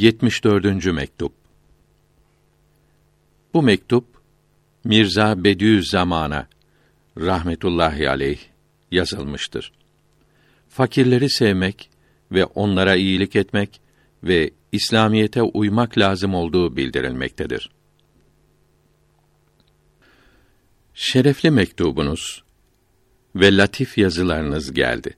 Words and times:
74. 0.00 0.86
mektup. 0.86 1.32
Bu 3.54 3.62
mektup 3.62 4.04
Mirza 4.84 5.44
Bediüzzaman'a 5.44 6.48
rahmetullahi 7.18 8.08
aleyh 8.08 8.38
yazılmıştır. 8.90 9.72
Fakirleri 10.68 11.30
sevmek 11.30 11.90
ve 12.32 12.44
onlara 12.44 12.96
iyilik 12.96 13.36
etmek 13.36 13.80
ve 14.24 14.50
İslamiyete 14.72 15.42
uymak 15.42 15.98
lazım 15.98 16.34
olduğu 16.34 16.76
bildirilmektedir. 16.76 17.70
Şerefli 20.94 21.50
mektubunuz 21.50 22.44
ve 23.36 23.56
latif 23.56 23.98
yazılarınız 23.98 24.72
geldi. 24.72 25.16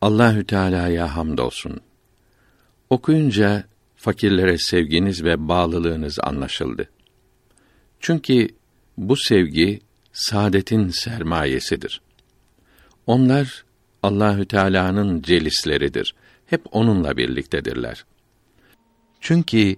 Allahü 0.00 0.46
Teala'ya 0.46 1.16
hamdolsun. 1.16 1.80
Okuyunca 2.90 3.73
fakirlere 4.04 4.58
sevginiz 4.58 5.24
ve 5.24 5.48
bağlılığınız 5.48 6.18
anlaşıldı. 6.22 6.90
Çünkü 8.00 8.48
bu 8.98 9.16
sevgi 9.16 9.80
saadetin 10.12 10.88
sermayesidir. 10.88 12.02
Onlar 13.06 13.64
Allahü 14.02 14.46
Teala'nın 14.46 15.22
celisleridir. 15.22 16.14
Hep 16.46 16.62
onunla 16.72 17.16
birliktedirler. 17.16 18.04
Çünkü 19.20 19.76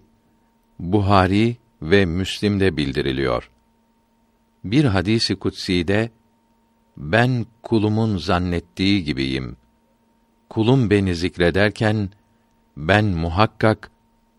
Buhari 0.79 1.57
ve 1.83 2.05
Müslim'de 2.07 2.77
bildiriliyor. 2.77 3.51
Bir 4.65 4.85
hadisi 4.85 5.37
kutsi'de 5.37 6.11
ben 6.97 7.47
kulumun 7.63 8.17
zannettiği 8.17 9.05
gibiyim. 9.05 9.57
Kulum 10.51 10.91
beni 10.91 11.15
zikrederken 11.15 12.11
ben 12.77 13.05
muhakkak 13.05 13.91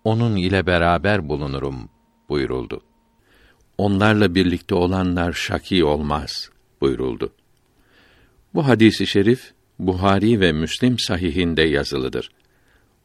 onun 0.07 0.35
ile 0.35 0.65
beraber 0.65 1.29
bulunurum 1.29 1.89
buyuruldu. 2.29 2.81
Onlarla 3.77 4.35
birlikte 4.35 4.75
olanlar 4.75 5.33
şaki 5.33 5.83
olmaz 5.83 6.49
buyuruldu. 6.81 7.33
Bu 8.53 8.67
hadisi 8.67 9.07
şerif 9.07 9.53
Buhari 9.79 10.39
ve 10.39 10.51
Müslim 10.51 10.99
sahihinde 10.99 11.61
yazılıdır. 11.61 12.31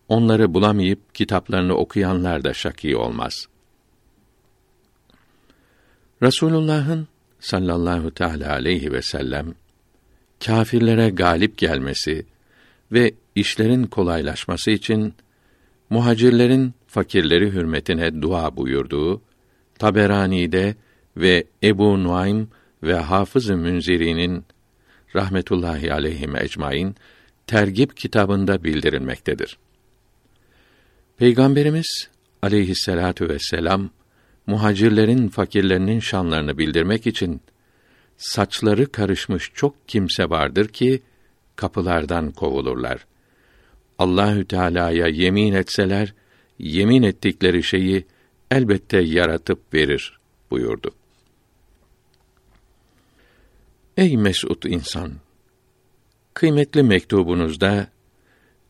Onları 0.09 0.55
bulamayıp 0.55 1.15
kitaplarını 1.15 1.75
okuyanlar 1.75 2.45
da 2.45 2.55
şaki 2.55 2.97
olmaz. 2.97 3.47
Rasulullah'ın 6.23 7.09
sallallahu 7.41 8.11
teala 8.11 8.53
aleyhi 8.53 8.93
ve 8.93 9.03
sellem 9.03 9.55
kâfirlere 10.45 11.11
galip 11.11 11.59
gelmesi 11.59 12.27
ve 12.93 13.15
işlerin 13.35 13.85
kolaylaşması 13.85 14.71
için 14.71 15.15
muhacirlerin 15.91 16.75
fakirleri 16.93 17.53
hürmetine 17.53 18.23
dua 18.23 18.57
buyurduğu 18.57 19.23
Taberani'de 19.79 20.75
ve 21.17 21.45
Ebu 21.63 22.05
Nuaym 22.05 22.49
ve 22.83 22.95
Hafız-ı 22.95 23.57
Münziri'nin 23.57 24.45
rahmetullahi 25.17 25.93
aleyhim 25.93 26.37
ecmaîn 26.37 26.97
tergip 27.47 27.97
kitabında 27.97 28.65
bildirilmektedir. 28.65 29.59
Peygamberimiz 31.17 32.09
aleyhisselatu 32.43 33.29
vesselam 33.29 33.91
muhacirlerin 34.47 35.29
fakirlerinin 35.29 36.01
şanlarını 36.01 36.59
bildirmek 36.59 37.07
için 37.07 37.41
saçları 38.17 38.93
karışmış 38.93 39.53
çok 39.55 39.89
kimse 39.89 40.31
vardır 40.31 40.69
ki 40.69 41.03
kapılardan 41.57 42.31
kovulurlar. 42.31 43.07
Allahü 43.99 44.45
Teala'ya 44.45 45.07
yemin 45.07 45.53
etseler 45.53 46.15
yemin 46.63 47.03
ettikleri 47.03 47.63
şeyi 47.63 48.07
elbette 48.51 49.01
yaratıp 49.01 49.75
verir 49.75 50.19
buyurdu. 50.51 50.91
Ey 53.97 54.17
mesut 54.17 54.65
insan! 54.65 55.13
Kıymetli 56.35 56.83
mektubunuzda 56.83 57.87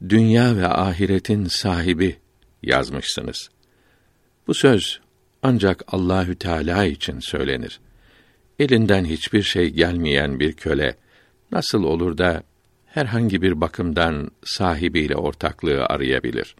dünya 0.08 0.56
ve 0.56 0.66
ahiretin 0.66 1.44
sahibi 1.44 2.16
yazmışsınız. 2.62 3.48
Bu 4.46 4.54
söz 4.54 5.00
ancak 5.42 5.84
Allahü 5.86 6.34
Teala 6.34 6.84
için 6.84 7.18
söylenir. 7.20 7.80
Elinden 8.58 9.04
hiçbir 9.04 9.42
şey 9.42 9.70
gelmeyen 9.70 10.40
bir 10.40 10.52
köle 10.52 10.96
nasıl 11.52 11.84
olur 11.84 12.18
da 12.18 12.42
herhangi 12.86 13.42
bir 13.42 13.60
bakımdan 13.60 14.30
sahibiyle 14.44 15.16
ortaklığı 15.16 15.84
arayabilir? 15.84 16.56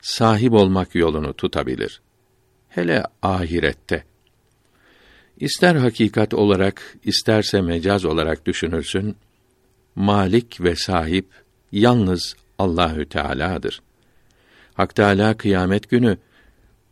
Sahip 0.00 0.52
olmak 0.52 0.94
yolunu 0.94 1.34
tutabilir. 1.34 2.00
Hele 2.68 3.04
ahirette 3.22 4.04
İster 5.40 5.74
hakikat 5.74 6.34
olarak, 6.34 6.96
isterse 7.04 7.60
mecaz 7.60 8.04
olarak 8.04 8.46
düşünülsün, 8.46 9.16
malik 9.94 10.60
ve 10.60 10.76
sahip 10.76 11.26
yalnız 11.72 12.36
Allahü 12.58 13.08
Teala'dır. 13.08 13.82
Hak 14.74 14.94
Teala 14.94 15.36
kıyamet 15.36 15.90
günü 15.90 16.16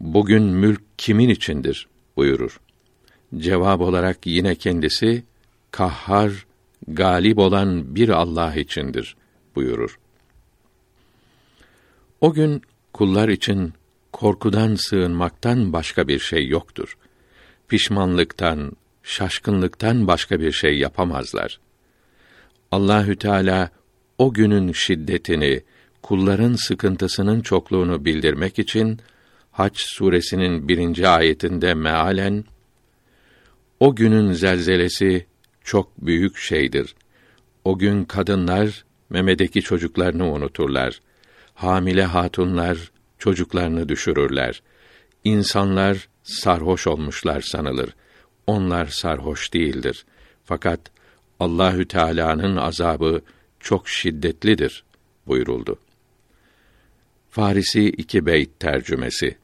bugün 0.01 0.43
mülk 0.43 0.83
kimin 0.99 1.29
içindir 1.29 1.89
buyurur. 2.17 2.61
Cevap 3.37 3.81
olarak 3.81 4.27
yine 4.27 4.55
kendisi 4.55 5.25
kahhar, 5.71 6.47
galip 6.89 7.39
olan 7.39 7.95
bir 7.95 8.09
Allah 8.09 8.55
içindir 8.55 9.17
buyurur. 9.55 9.99
O 12.21 12.33
gün 12.33 12.63
kullar 12.97 13.29
için 13.29 13.73
korkudan 14.13 14.75
sığınmaktan 14.75 15.73
başka 15.73 16.09
bir 16.09 16.19
şey 16.19 16.49
yoktur 16.49 16.97
pişmanlıktan, 17.69 18.73
şaşkınlıktan 19.03 20.07
başka 20.07 20.41
bir 20.41 20.53
şey 20.53 20.79
yapamazlar. 20.79 21.61
Allahü 22.73 23.17
Teala 23.17 23.71
o 24.19 24.33
günün 24.33 24.73
şiddetini, 24.73 25.63
kulların 26.03 26.55
sıkıntısının 26.55 27.41
çokluğunu 27.41 28.05
bildirmek 28.05 28.59
için 28.59 29.01
Haç 29.53 29.81
suresinin 29.81 30.69
birinci 30.69 31.09
ayetinde 31.09 31.75
mealen 31.75 32.45
o 33.81 33.97
günün 33.97 34.33
zelzelesi 34.33 35.27
çok 35.65 36.07
büyük 36.07 36.37
şeydir. 36.37 36.95
O 37.65 37.79
gün 37.79 38.05
kadınlar 38.05 38.85
memedeki 39.11 39.63
çocuklarını 39.63 40.33
unuturlar. 40.33 41.01
Hamile 41.57 42.05
hatunlar 42.05 42.93
çocuklarını 43.19 43.89
düşürürler. 43.89 44.63
İnsanlar 45.25 46.09
sarhoş 46.23 46.87
olmuşlar 46.87 47.41
sanılır. 47.41 47.97
Onlar 48.47 48.87
sarhoş 48.87 49.53
değildir. 49.55 50.07
Fakat 50.45 50.81
Allahü 51.41 51.89
Teala'nın 51.89 52.57
azabı 52.57 53.21
çok 53.61 53.89
şiddetlidir 53.89 54.85
buyuruldu. 55.27 55.79
Farisi 57.31 57.89
iki 57.89 58.27
beyt 58.27 58.61
tercümesi. 58.61 59.37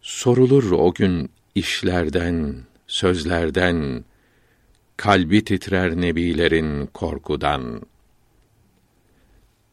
Sorulur 0.00 0.70
o 0.70 0.94
gün 0.94 1.30
işlerden, 1.54 2.56
sözlerden, 2.86 4.04
kalbi 4.96 5.44
titrer 5.44 5.96
nebilerin 6.00 6.86
korkudan. 6.86 7.82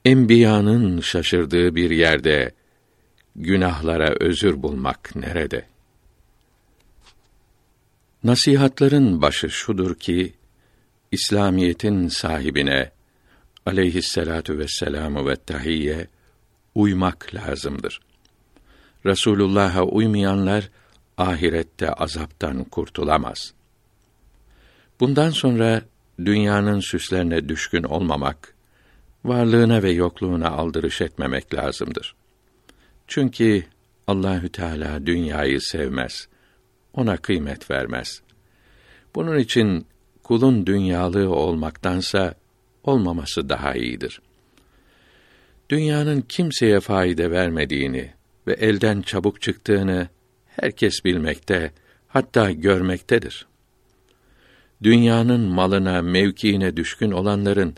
Enbiyanın 0.06 1.02
şaşırdığı 1.02 1.76
bir 1.76 1.90
yerde 1.90 2.52
günahlara 3.36 4.16
özür 4.20 4.64
bulmak 4.64 5.16
nerede? 5.16 5.66
Nasihatların 8.24 9.22
başı 9.22 9.50
şudur 9.50 9.96
ki 9.96 10.34
İslamiyetin 11.12 12.08
sahibine 12.08 12.92
aleyhisselatu 13.66 14.58
vesselamu 14.58 15.30
ve 15.30 15.36
tahiyye 15.36 16.08
uymak 16.76 17.36
lazımdır. 17.36 18.00
Resulullah'a 19.06 19.84
uymayanlar 19.84 20.70
ahirette 21.18 21.94
azaptan 21.94 22.64
kurtulamaz. 22.64 23.54
Bundan 25.00 25.30
sonra 25.30 25.82
dünyanın 26.26 26.80
süslerine 26.80 27.50
düşkün 27.50 27.84
olmamak, 27.84 28.51
varlığına 29.26 29.84
ve 29.84 29.92
yokluğuna 29.92 30.50
aldırış 30.50 31.02
etmemek 31.02 31.54
lazımdır. 31.54 32.16
Çünkü 33.08 33.64
Allahü 34.08 34.50
Teala 34.50 35.06
dünyayı 35.06 35.62
sevmez. 35.62 36.28
Ona 36.94 37.18
kıymet 37.18 37.72
vermez. 37.72 38.22
Bunun 39.16 39.40
için 39.40 39.86
kulun 40.24 40.66
dünyalığı 40.66 41.36
olmaktansa 41.36 42.36
olmaması 42.84 43.50
daha 43.50 43.74
iyidir. 43.74 44.22
Dünyanın 45.70 46.22
kimseye 46.22 46.80
fayda 46.80 47.32
vermediğini 47.32 48.14
ve 48.48 48.54
elden 48.54 49.02
çabuk 49.02 49.42
çıktığını 49.42 50.08
herkes 50.48 51.06
bilmekte, 51.06 51.72
hatta 52.08 52.52
görmektedir. 52.52 53.48
Dünyanın 54.84 55.42
malına, 55.42 56.02
mevkiine 56.02 56.78
düşkün 56.78 57.12
olanların 57.12 57.76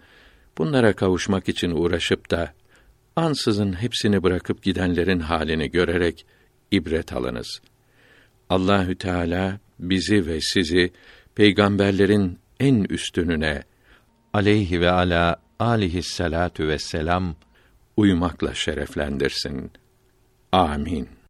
bunlara 0.57 0.93
kavuşmak 0.93 1.49
için 1.49 1.71
uğraşıp 1.71 2.31
da 2.31 2.53
ansızın 3.15 3.73
hepsini 3.73 4.23
bırakıp 4.23 4.63
gidenlerin 4.63 5.19
halini 5.19 5.71
görerek 5.71 6.25
ibret 6.71 7.13
alınız. 7.13 7.61
Allahü 8.49 8.95
Teala 8.95 9.59
bizi 9.79 10.27
ve 10.27 10.41
sizi 10.41 10.91
peygamberlerin 11.35 12.39
en 12.59 12.83
üstününe 12.83 13.63
aleyhi 14.33 14.81
ve 14.81 14.91
ala 14.91 15.41
alihissalatu 15.59 16.67
vesselam 16.67 17.35
uymakla 17.97 18.53
şereflendirsin. 18.53 19.71
Amin. 20.51 21.22